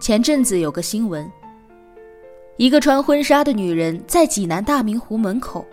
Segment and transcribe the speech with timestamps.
[0.00, 1.28] 前阵子有个新闻，
[2.58, 5.66] 一个穿婚纱的女人在济南大明湖门口，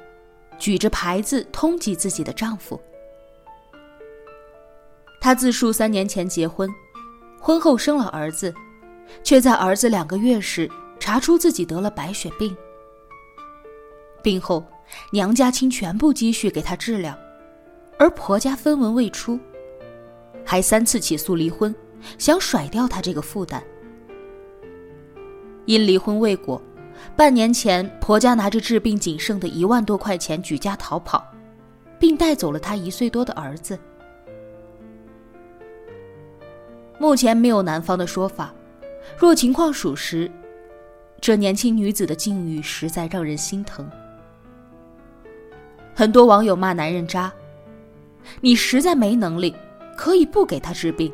[0.62, 2.80] 举着牌子通缉自己的丈夫。
[5.20, 6.70] 她自述三年前结婚，
[7.40, 8.54] 婚后生了儿子，
[9.24, 12.56] 却在儿子两个月时查出自己得了白血病。
[14.22, 14.64] 病后，
[15.12, 17.18] 娘家倾全部积蓄给她治疗，
[17.98, 19.40] 而婆家分文未出，
[20.46, 21.74] 还三次起诉离婚，
[22.20, 23.64] 想甩掉她这个负担。
[25.66, 26.62] 因离婚未果，
[27.16, 31.26] 半年前婆家拿着治病仅剩的一万多块钱举家逃跑，
[32.00, 33.78] 并带走了她一岁多的儿子。
[37.00, 38.54] 目前没有男方的说法，
[39.18, 40.32] 若情况属实，
[41.20, 43.90] 这年轻女子的境遇实在让人心疼。
[45.94, 47.32] 很多网友骂男人渣，
[48.40, 49.56] 你实在没能力，
[49.98, 51.12] 可以不给他治病。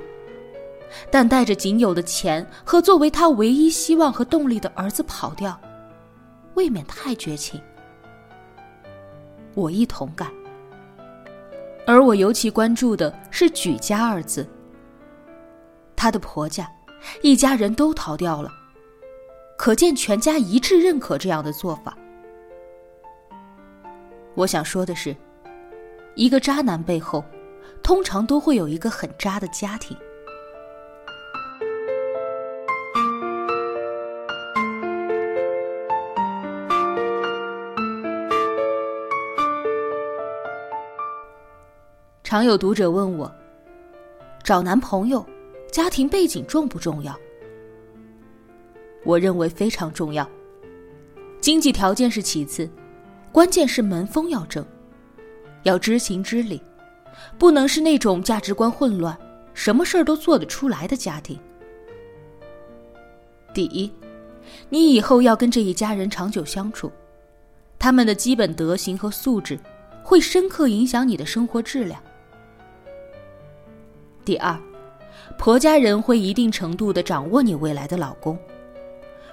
[1.12, 5.60] 但带着仅有的钱和作为他唯一希望和动力的儿子跑掉，
[6.58, 7.62] 未免太绝情。
[9.54, 10.28] 我一同感。
[11.86, 14.46] 而我尤其关注的是“举家”二字。
[15.96, 16.70] 她的婆家，
[17.22, 18.52] 一家人都逃掉了，
[19.56, 21.96] 可见全家一致认可这样的做法。
[24.34, 25.16] 我想说的是，
[26.16, 27.24] 一个渣男背后，
[27.84, 29.96] 通常都会有一个很渣的家庭。
[42.28, 43.34] 常有读者问我
[44.44, 45.26] ：“找男朋友，
[45.72, 47.18] 家庭背景重不重要？”
[49.06, 50.30] 我认为非常重要。
[51.40, 52.70] 经济条件是其次，
[53.32, 54.66] 关键是门风要正，
[55.64, 56.62] 要知情知理，
[57.38, 59.18] 不能是那种价值观混乱、
[59.54, 61.40] 什么事儿都做得出来的家庭。
[63.54, 63.90] 第一，
[64.68, 66.92] 你以后要跟这一家人长久相处，
[67.80, 69.58] 他们的基本德行和素质，
[70.04, 72.04] 会深刻影响你的生活质量。
[74.28, 74.60] 第二，
[75.38, 78.38] 婆家人会一定程度的掌握你未来的老公。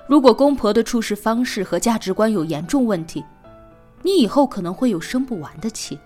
[0.07, 3.25] 如果公婆的处事方式和价值观有严重问题，
[4.03, 5.99] 你以后可能会有生不完的气。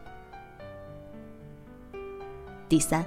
[2.67, 3.05] 第三，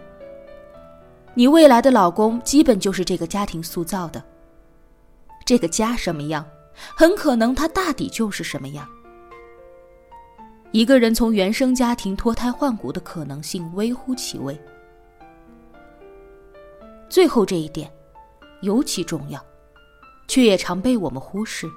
[1.34, 4.24] 你未来的老公基本就是这个家庭塑造的。
[5.44, 6.46] 这个家什么样，
[6.96, 8.88] 很可能他大抵就是什么样。
[10.70, 14.56] 一个人从原生家庭脱胎换骨的可能性微乎其微。
[17.12, 17.92] 最后这一点
[18.62, 19.46] 尤其重要，
[20.30, 21.70] 却也常被我们忽视。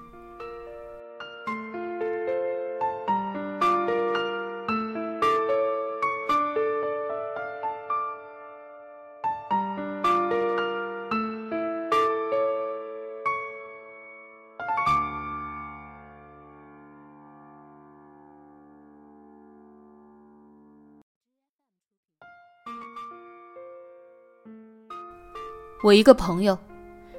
[25.84, 26.58] 我一个朋友，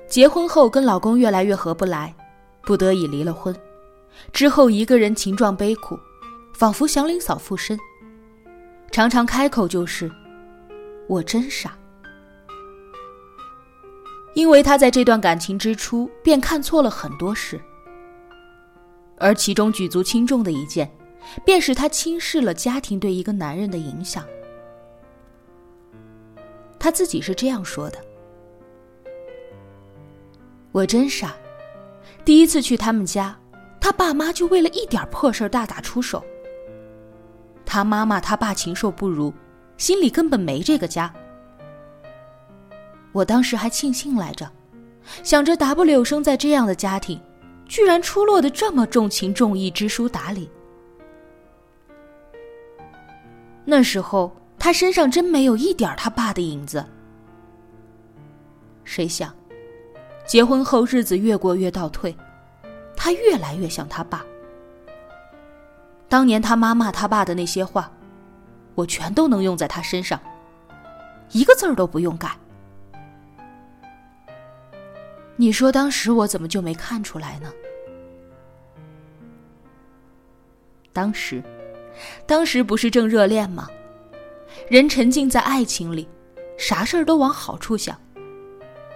[0.07, 2.11] 结婚后跟老公越来越合不来，
[2.63, 3.55] 不得已离了婚，
[4.33, 5.99] 之后一个人情状悲苦，
[6.55, 7.79] 仿佛祥林嫂附身，
[8.89, 10.11] 常常开口就是
[11.07, 11.77] “我真傻”，
[14.33, 17.61] 因为他在这段感情之初便看错了很多事，
[19.19, 20.91] 而其中举足轻重的一件，
[21.45, 24.25] 便是他轻视了家庭对一个男人的影响。
[26.79, 27.99] 他自己是这样说的。
[30.75, 31.33] 我真傻，
[32.25, 33.33] 第一次去他们家，
[33.79, 36.21] 他爸妈就为了一点破事大打出手。
[37.65, 39.33] 他妈妈他爸禽兽不如，
[39.77, 41.13] 心里根本没这个家。
[43.13, 44.51] 我当时还庆幸来着，
[45.23, 47.21] 想着 W 生在这样的家庭，
[47.65, 50.51] 居然出落的这么重情重义、知书达理。
[53.63, 56.85] 那时候他身上真没有一点他爸的影子。
[58.83, 59.33] 谁想？
[60.25, 62.15] 结婚后，日子越过越倒退，
[62.95, 64.25] 他越来越像他爸。
[66.09, 67.91] 当年他妈骂他爸的那些话，
[68.73, 70.19] 我全都能用在他身上，
[71.31, 72.31] 一个字儿都不用改。
[75.35, 77.51] 你说当时我怎么就没看出来呢？
[80.93, 81.43] 当时，
[82.25, 83.67] 当时不是正热恋吗？
[84.69, 86.07] 人沉浸在爱情里，
[86.57, 87.99] 啥事儿都往好处想。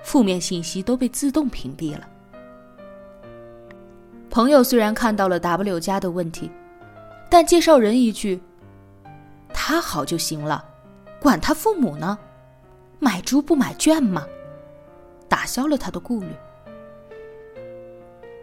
[0.04, 2.08] 负面信息都被自动屏蔽了。
[4.30, 6.52] 朋友虽然看到了 W 家的问题，
[7.30, 8.42] 但介绍人一句
[9.54, 10.64] ：“他好就行了，
[11.20, 12.18] 管他父母呢，
[13.00, 14.26] 买猪不买圈吗？”
[15.28, 16.28] 打消了他的顾虑。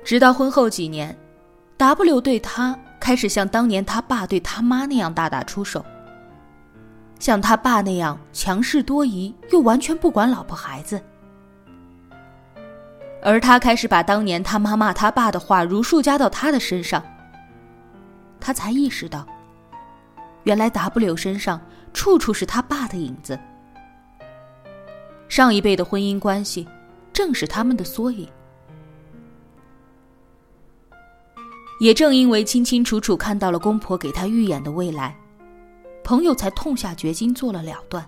[0.04, 1.16] 直到婚后几年
[1.76, 5.84] ，W 对他开始像当年他爸对他妈那样大打出手，
[7.18, 11.00] 像他爸那样强势多疑，又完全不管老婆孩子。
[13.26, 17.02] 而他开始把当年他妈骂他爸的话如数加到他的身上，
[18.38, 19.26] 他才意识到，
[20.44, 21.60] 原来 W 身上
[21.92, 23.36] 处处是他爸的影子。
[25.28, 26.68] 上一辈的婚姻关系，
[27.12, 28.28] 正是他们的缩影。
[31.80, 35.16] 也正因为清清楚楚看到了公婆给他预演的未来，
[36.04, 38.06] 朋友才痛下决心做了了断。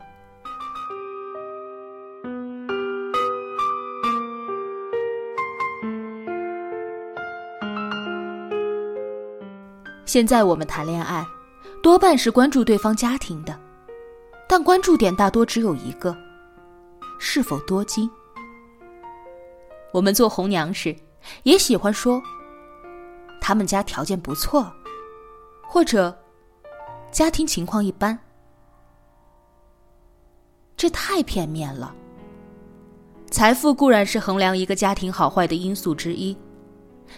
[10.09, 11.23] 现在我们谈恋爱，
[11.83, 13.61] 多半是关注对方家庭的，
[14.49, 16.17] 但关注点大多只有一个：
[17.19, 18.11] 是否多金。
[19.93, 20.97] 我们做红娘时，
[21.43, 22.23] 也喜欢说
[23.39, 24.73] 他们家条件不错，
[25.69, 26.19] 或者
[27.13, 28.19] 家庭情况一般。
[30.75, 31.95] 这太片面了。
[33.31, 36.35] 财富固然是衡量一个家庭好坏的因素之一。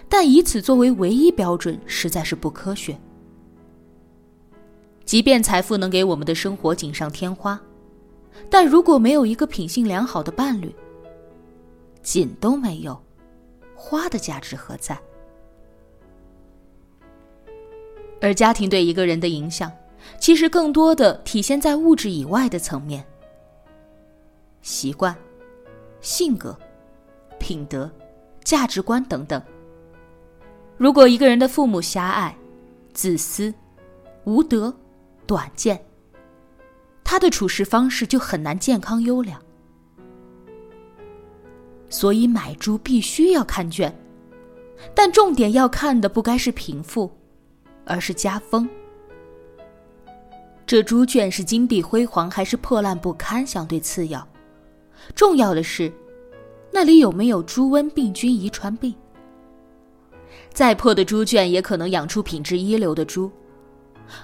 [0.09, 2.99] 但以此作为唯一标准，实在是不科学。
[5.05, 7.61] 即便财富能给我们的生活锦上添花，
[8.49, 10.75] 但如果没有一个品性良好的伴侣，
[12.03, 13.01] 锦都没有，
[13.75, 14.97] 花的价值何在？
[18.21, 19.73] 而家庭对一个人的影响，
[20.21, 23.05] 其实更多的体现在物质以外的层面：
[24.63, 25.17] 习惯、
[26.01, 26.57] 性格、
[27.39, 27.91] 品德、
[28.45, 29.43] 价值观等等。
[30.81, 32.35] 如果一个人的父母狭隘、
[32.95, 33.53] 自私、
[34.25, 34.75] 无德、
[35.27, 35.79] 短见，
[37.05, 39.39] 他的处事方式就很难健康优良。
[41.91, 43.95] 所以买猪必须要看卷，
[44.95, 47.13] 但重点要看的不该是贫富，
[47.85, 48.67] 而是家风。
[50.65, 54.27] 这猪圈是金碧辉煌还是破烂不堪，相对次要，
[55.15, 55.93] 重要的是，
[56.73, 58.95] 那里有没有猪瘟病菌遗传病。
[60.53, 63.31] 再破的猪圈也可能养出品质一流的猪，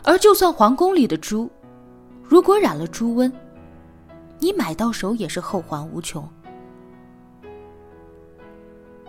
[0.02, 1.49] 而就算皇宫里的猪，
[2.23, 3.30] 如果染了猪瘟，
[4.38, 6.28] 你买到手也是后患无穷。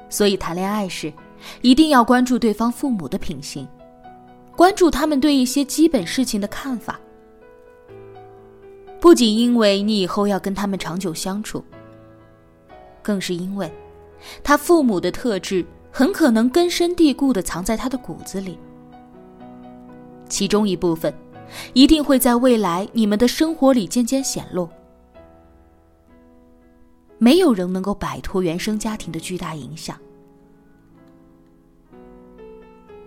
[0.10, 1.12] 所以谈恋爱时，
[1.62, 3.68] 一定要关注对方父母的品行，
[4.56, 7.00] 关注他们对一些基本事情的看法。
[9.02, 11.64] 不仅因为你以后要跟他们长久相处，
[13.02, 13.72] 更是因为，
[14.44, 15.66] 他父母的特质
[15.98, 18.56] 很可能根深蒂固的藏在他的骨子里，
[20.30, 21.12] 其中一部分，
[21.74, 24.70] 一定会在未来你们的生活里渐渐显露。
[27.18, 29.98] 没有人能够摆脱原生家庭的巨大影响，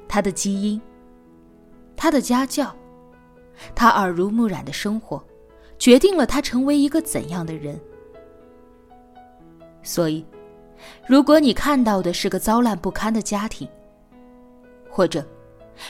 [0.09, 0.83] 他的基因，
[1.95, 2.75] 他的家教，
[3.73, 5.25] 他耳濡目染的生活。
[5.79, 7.81] 决定了他成为一个怎样的人。
[9.81, 10.27] 所以，
[11.07, 13.69] 如果你看到的是个糟烂不堪的家庭，
[14.89, 15.25] 或者，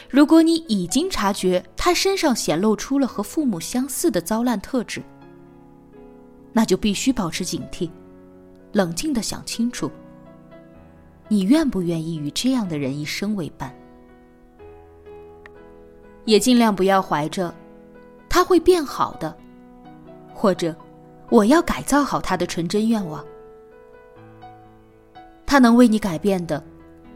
[0.09, 5.03] 如果你已经察觉他身上显露出了和父母相似的糟烂特质，
[6.53, 7.91] 那就必须保持警惕，
[8.73, 9.91] 冷静的想清楚，
[11.29, 13.75] 你愿不愿意与这样的人一生为伴，
[16.25, 17.55] 也尽量不要怀着
[18.29, 19.37] 他会变好的。
[20.35, 20.75] 或者，
[21.29, 23.25] 我要改造好他的纯真愿望。
[25.51, 26.63] 他能为你改变的，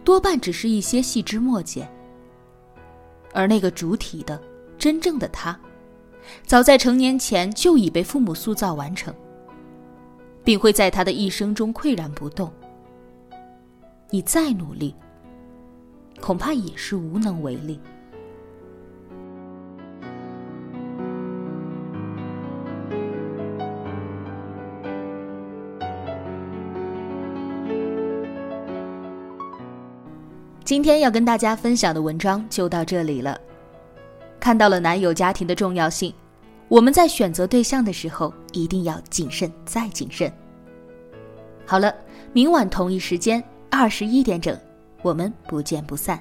[0.03, 1.89] 多半只是一些细枝末节。
[3.33, 4.43] 而那个主体的
[4.77, 5.57] 真正的他，
[6.45, 9.15] 早在成年前就已被父母塑造完成，
[10.43, 12.53] 并会在他的一生中岿然不动。
[14.11, 14.93] 你再努力，
[16.21, 17.79] 恐怕也是无能为力。
[30.75, 33.41] 今天要跟大家分享的文章就到这里了。
[34.41, 36.13] 看到了男友家庭的重要性，
[36.67, 40.29] 我们在选择对象的时候一定要谨慎再谨慎。
[41.65, 41.95] 好了，
[42.33, 43.41] 明晚同一时间
[43.71, 44.59] 二十一点整，
[45.01, 46.21] 我们不见不散。